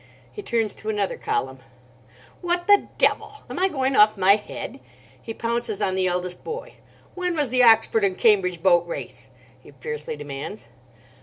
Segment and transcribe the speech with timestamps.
[0.31, 1.59] He turns to another column.
[2.41, 3.43] "What the devil!
[3.47, 4.79] Am I going off my head?"
[5.21, 6.77] He pounces on the eldest boy.
[7.13, 9.29] "When was the Oxford and Cambridge Boat race?"
[9.61, 10.65] he fiercely demands.